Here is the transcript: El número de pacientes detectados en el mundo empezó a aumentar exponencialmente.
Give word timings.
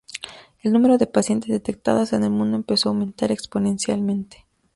El 0.63 0.73
número 0.73 0.97
de 0.97 1.05
pacientes 1.05 1.51
detectados 1.51 2.11
en 2.11 2.23
el 2.23 2.31
mundo 2.31 2.57
empezó 2.57 2.89
a 2.89 2.91
aumentar 2.93 3.31
exponencialmente. 3.31 4.47